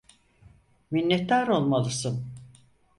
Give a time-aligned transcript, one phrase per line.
[0.91, 2.25] Minnettar olmalısın.